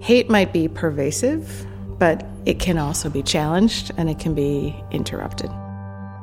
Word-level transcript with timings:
Hate 0.00 0.28
might 0.28 0.52
be 0.52 0.68
pervasive, 0.68 1.66
but 1.98 2.24
it 2.44 2.60
can 2.60 2.78
also 2.78 3.10
be 3.10 3.22
challenged 3.22 3.90
and 3.96 4.08
it 4.08 4.18
can 4.18 4.34
be 4.34 4.74
interrupted. 4.90 5.50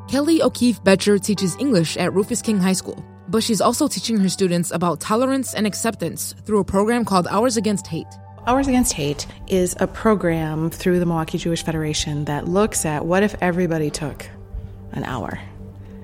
Kelly 0.09 0.41
O'Keefe 0.41 0.83
Betcher 0.83 1.17
teaches 1.17 1.55
English 1.57 1.97
at 1.97 2.13
Rufus 2.13 2.41
King 2.41 2.59
High 2.59 2.73
School, 2.73 3.03
but 3.27 3.43
she's 3.43 3.61
also 3.61 3.87
teaching 3.87 4.17
her 4.19 4.29
students 4.29 4.71
about 4.71 4.99
tolerance 4.99 5.53
and 5.53 5.65
acceptance 5.65 6.33
through 6.45 6.59
a 6.59 6.63
program 6.63 7.03
called 7.03 7.27
Hours 7.27 7.57
Against 7.57 7.87
Hate. 7.87 8.07
Hours 8.47 8.67
Against 8.67 8.93
Hate 8.93 9.25
is 9.47 9.75
a 9.79 9.87
program 9.87 10.69
through 10.69 10.99
the 10.99 11.05
Milwaukee 11.05 11.37
Jewish 11.37 11.63
Federation 11.63 12.25
that 12.25 12.47
looks 12.47 12.85
at 12.85 13.05
what 13.05 13.23
if 13.23 13.35
everybody 13.41 13.89
took 13.89 14.25
an 14.91 15.03
hour 15.03 15.39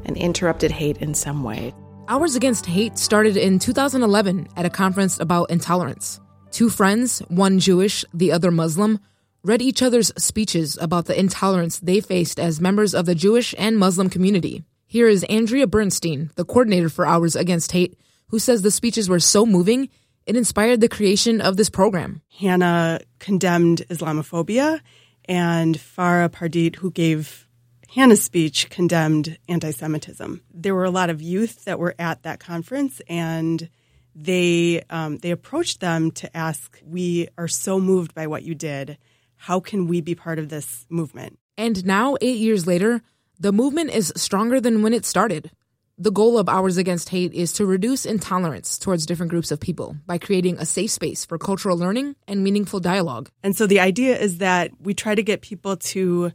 and 0.05 0.17
interrupted 0.17 0.71
hate 0.71 0.97
in 0.97 1.13
some 1.13 1.43
way. 1.43 1.73
Hours 2.07 2.35
Against 2.35 2.65
Hate 2.65 2.97
started 2.97 3.37
in 3.37 3.59
2011 3.59 4.47
at 4.55 4.65
a 4.65 4.69
conference 4.69 5.19
about 5.19 5.51
intolerance. 5.51 6.19
Two 6.51 6.69
friends, 6.69 7.19
one 7.27 7.59
Jewish, 7.59 8.03
the 8.13 8.31
other 8.31 8.51
Muslim, 8.51 8.99
read 9.43 9.61
each 9.61 9.81
other's 9.81 10.11
speeches 10.17 10.77
about 10.81 11.05
the 11.05 11.17
intolerance 11.17 11.79
they 11.79 12.01
faced 12.01 12.39
as 12.39 12.59
members 12.59 12.93
of 12.93 13.05
the 13.05 13.15
Jewish 13.15 13.55
and 13.57 13.77
Muslim 13.77 14.09
community. 14.09 14.63
Here 14.85 15.07
is 15.07 15.23
Andrea 15.25 15.67
Bernstein, 15.67 16.31
the 16.35 16.45
coordinator 16.45 16.89
for 16.89 17.05
Hours 17.05 17.35
Against 17.35 17.71
Hate, 17.71 17.97
who 18.29 18.39
says 18.39 18.61
the 18.61 18.71
speeches 18.71 19.07
were 19.07 19.19
so 19.19 19.45
moving 19.45 19.89
it 20.29 20.35
inspired 20.35 20.79
the 20.79 20.87
creation 20.87 21.41
of 21.41 21.57
this 21.57 21.71
program. 21.71 22.21
Hannah 22.39 22.99
condemned 23.17 23.81
Islamophobia, 23.89 24.79
and 25.25 25.75
Farah 25.75 26.29
Pandith, 26.29 26.75
who 26.75 26.91
gave 26.91 27.47
Hannah's 27.95 28.21
speech, 28.21 28.69
condemned 28.69 29.39
anti 29.47 29.71
Semitism. 29.71 30.43
There 30.53 30.75
were 30.75 30.85
a 30.85 30.91
lot 30.91 31.09
of 31.09 31.19
youth 31.19 31.65
that 31.65 31.79
were 31.79 31.95
at 31.97 32.21
that 32.21 32.39
conference, 32.39 33.01
and 33.09 33.69
they 34.15 34.81
um, 34.89 35.17
they 35.17 35.31
approached 35.31 35.79
them 35.79 36.11
to 36.11 36.35
ask, 36.35 36.79
"We 36.83 37.27
are 37.37 37.47
so 37.47 37.79
moved 37.79 38.13
by 38.13 38.27
what 38.27 38.43
you 38.43 38.55
did. 38.55 38.97
How 39.35 39.59
can 39.59 39.87
we 39.87 40.01
be 40.01 40.15
part 40.15 40.39
of 40.39 40.49
this 40.49 40.85
movement?" 40.89 41.39
And 41.57 41.85
now, 41.85 42.15
eight 42.21 42.37
years 42.37 42.65
later, 42.65 43.01
the 43.39 43.51
movement 43.51 43.91
is 43.91 44.13
stronger 44.15 44.59
than 44.59 44.81
when 44.81 44.93
it 44.93 45.05
started. 45.05 45.51
The 45.97 46.11
goal 46.11 46.37
of 46.37 46.47
Hours 46.47 46.77
Against 46.77 47.09
Hate 47.09 47.33
is 47.33 47.51
to 47.53 47.65
reduce 47.65 48.05
intolerance 48.05 48.77
towards 48.79 49.05
different 49.05 49.31
groups 49.31 49.51
of 49.51 49.59
people 49.59 49.97
by 50.07 50.17
creating 50.17 50.57
a 50.57 50.65
safe 50.65 50.91
space 50.91 51.25
for 51.25 51.37
cultural 51.37 51.77
learning 51.77 52.15
and 52.25 52.41
meaningful 52.41 52.79
dialogue. 52.79 53.29
And 53.43 53.53
so 53.53 53.67
the 53.67 53.81
idea 53.81 54.17
is 54.17 54.37
that 54.37 54.71
we 54.79 54.93
try 54.93 55.13
to 55.13 55.23
get 55.23 55.41
people 55.41 55.75
to 55.75 56.31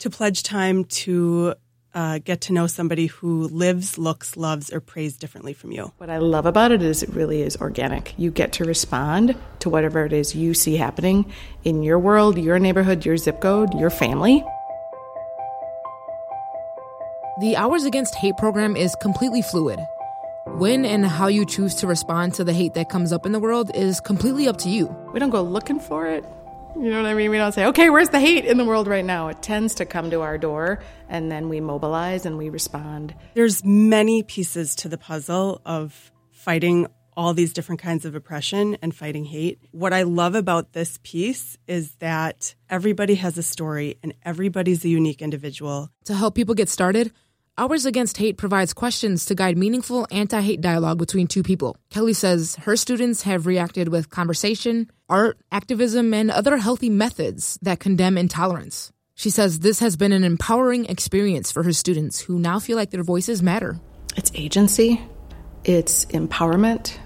to 0.00 0.10
pledge 0.10 0.42
time 0.42 0.84
to 0.84 1.54
uh, 1.94 2.18
get 2.18 2.42
to 2.42 2.52
know 2.52 2.66
somebody 2.66 3.06
who 3.06 3.48
lives, 3.48 3.96
looks, 3.96 4.36
loves, 4.36 4.72
or 4.72 4.80
prays 4.80 5.16
differently 5.16 5.52
from 5.52 5.72
you. 5.72 5.92
What 5.98 6.10
I 6.10 6.18
love 6.18 6.46
about 6.46 6.72
it 6.72 6.82
is 6.82 7.02
it 7.02 7.10
really 7.10 7.42
is 7.42 7.56
organic. 7.56 8.14
You 8.18 8.30
get 8.30 8.52
to 8.54 8.64
respond 8.64 9.36
to 9.60 9.70
whatever 9.70 10.04
it 10.04 10.12
is 10.12 10.34
you 10.34 10.54
see 10.54 10.76
happening 10.76 11.32
in 11.64 11.82
your 11.82 11.98
world, 11.98 12.36
your 12.36 12.58
neighborhood, 12.58 13.04
your 13.04 13.16
zip 13.16 13.40
code, 13.40 13.72
your 13.74 13.90
family. 13.90 14.44
The 17.40 17.56
Hours 17.56 17.84
Against 17.84 18.14
Hate 18.14 18.36
program 18.36 18.76
is 18.76 18.94
completely 19.00 19.42
fluid. 19.42 19.80
When 20.46 20.84
and 20.84 21.04
how 21.04 21.26
you 21.26 21.44
choose 21.46 21.74
to 21.76 21.86
respond 21.86 22.34
to 22.34 22.44
the 22.44 22.52
hate 22.52 22.74
that 22.74 22.88
comes 22.88 23.12
up 23.12 23.26
in 23.26 23.32
the 23.32 23.40
world 23.40 23.74
is 23.74 24.00
completely 24.00 24.46
up 24.46 24.58
to 24.58 24.68
you. 24.68 24.94
We 25.12 25.18
don't 25.18 25.30
go 25.30 25.42
looking 25.42 25.80
for 25.80 26.06
it. 26.06 26.24
You 26.76 26.90
know 26.90 27.02
what 27.02 27.08
I 27.08 27.14
mean? 27.14 27.30
We 27.30 27.36
don't 27.36 27.52
say, 27.52 27.66
okay, 27.66 27.88
where's 27.88 28.08
the 28.08 28.18
hate 28.18 28.44
in 28.44 28.58
the 28.58 28.64
world 28.64 28.88
right 28.88 29.04
now? 29.04 29.28
It 29.28 29.40
tends 29.42 29.76
to 29.76 29.86
come 29.86 30.10
to 30.10 30.22
our 30.22 30.36
door 30.36 30.80
and 31.08 31.30
then 31.30 31.48
we 31.48 31.60
mobilize 31.60 32.26
and 32.26 32.36
we 32.36 32.48
respond. 32.48 33.14
There's 33.34 33.64
many 33.64 34.24
pieces 34.24 34.74
to 34.76 34.88
the 34.88 34.98
puzzle 34.98 35.62
of 35.64 36.10
fighting 36.32 36.88
all 37.16 37.32
these 37.32 37.52
different 37.52 37.80
kinds 37.80 38.04
of 38.04 38.16
oppression 38.16 38.76
and 38.82 38.92
fighting 38.92 39.24
hate. 39.24 39.60
What 39.70 39.92
I 39.92 40.02
love 40.02 40.34
about 40.34 40.72
this 40.72 40.98
piece 41.04 41.56
is 41.68 41.94
that 42.00 42.56
everybody 42.68 43.14
has 43.14 43.38
a 43.38 43.42
story 43.42 43.98
and 44.02 44.12
everybody's 44.24 44.84
a 44.84 44.88
unique 44.88 45.22
individual. 45.22 45.90
To 46.06 46.14
help 46.14 46.34
people 46.34 46.56
get 46.56 46.68
started, 46.68 47.12
Hours 47.56 47.86
Against 47.86 48.16
Hate 48.16 48.36
provides 48.36 48.74
questions 48.74 49.26
to 49.26 49.36
guide 49.36 49.56
meaningful 49.56 50.08
anti 50.10 50.40
hate 50.40 50.60
dialogue 50.60 50.98
between 50.98 51.28
two 51.28 51.44
people. 51.44 51.76
Kelly 51.88 52.12
says 52.12 52.56
her 52.62 52.74
students 52.74 53.22
have 53.22 53.46
reacted 53.46 53.90
with 53.90 54.10
conversation, 54.10 54.90
art, 55.08 55.38
activism, 55.52 56.12
and 56.12 56.32
other 56.32 56.56
healthy 56.56 56.90
methods 56.90 57.56
that 57.62 57.78
condemn 57.78 58.18
intolerance. 58.18 58.90
She 59.14 59.30
says 59.30 59.60
this 59.60 59.78
has 59.78 59.96
been 59.96 60.10
an 60.10 60.24
empowering 60.24 60.86
experience 60.86 61.52
for 61.52 61.62
her 61.62 61.72
students 61.72 62.18
who 62.18 62.40
now 62.40 62.58
feel 62.58 62.76
like 62.76 62.90
their 62.90 63.04
voices 63.04 63.40
matter. 63.40 63.78
It's 64.16 64.32
agency, 64.34 65.00
it's 65.62 66.06
empowerment, 66.06 66.98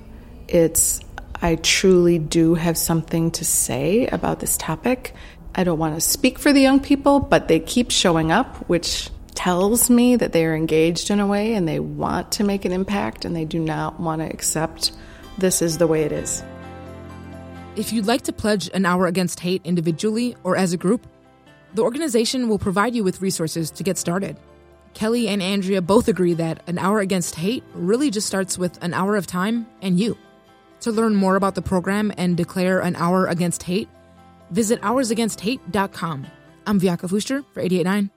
it's 0.48 1.00
I 1.42 1.56
truly 1.56 2.18
do 2.18 2.54
have 2.54 2.78
something 2.78 3.32
to 3.32 3.44
say 3.44 4.06
about 4.06 4.40
this 4.40 4.56
topic. 4.56 5.12
I 5.54 5.64
don't 5.64 5.78
want 5.78 5.94
to 5.96 6.00
speak 6.00 6.38
for 6.38 6.54
the 6.54 6.60
young 6.62 6.80
people, 6.80 7.20
but 7.20 7.48
they 7.48 7.60
keep 7.60 7.90
showing 7.90 8.32
up, 8.32 8.66
which 8.66 9.10
tells 9.38 9.88
me 9.88 10.16
that 10.16 10.32
they 10.32 10.44
are 10.44 10.56
engaged 10.56 11.10
in 11.10 11.20
a 11.20 11.26
way 11.26 11.54
and 11.54 11.68
they 11.68 11.78
want 11.78 12.32
to 12.32 12.42
make 12.42 12.64
an 12.64 12.72
impact 12.72 13.24
and 13.24 13.36
they 13.36 13.44
do 13.44 13.60
not 13.60 14.00
want 14.00 14.20
to 14.20 14.26
accept 14.26 14.90
this 15.38 15.62
is 15.62 15.78
the 15.78 15.86
way 15.86 16.02
it 16.02 16.10
is. 16.10 16.42
If 17.76 17.92
you'd 17.92 18.08
like 18.08 18.22
to 18.22 18.32
pledge 18.32 18.68
an 18.74 18.84
hour 18.84 19.06
against 19.06 19.38
hate 19.38 19.62
individually 19.62 20.34
or 20.42 20.56
as 20.56 20.72
a 20.72 20.76
group, 20.76 21.06
the 21.72 21.82
organization 21.82 22.48
will 22.48 22.58
provide 22.58 22.96
you 22.96 23.04
with 23.04 23.22
resources 23.22 23.70
to 23.70 23.84
get 23.84 23.96
started. 23.96 24.36
Kelly 24.92 25.28
and 25.28 25.40
Andrea 25.40 25.80
both 25.80 26.08
agree 26.08 26.34
that 26.34 26.64
an 26.66 26.76
hour 26.76 26.98
against 26.98 27.36
hate 27.36 27.62
really 27.74 28.10
just 28.10 28.26
starts 28.26 28.58
with 28.58 28.82
an 28.82 28.92
hour 28.92 29.14
of 29.14 29.28
time 29.28 29.68
and 29.82 30.00
you. 30.00 30.18
To 30.80 30.90
learn 30.90 31.14
more 31.14 31.36
about 31.36 31.54
the 31.54 31.62
program 31.62 32.12
and 32.18 32.36
declare 32.36 32.80
an 32.80 32.96
hour 32.96 33.28
against 33.28 33.62
hate, 33.62 33.88
visit 34.50 34.80
hoursagainsthate.com. 34.80 36.26
I'm 36.66 36.80
Viaka 36.80 37.08
Fuster 37.08 37.44
for 37.54 37.60
889. 37.60 38.10